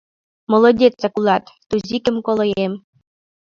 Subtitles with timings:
[0.51, 2.73] —Молодецак улат, Тузикем-колоем!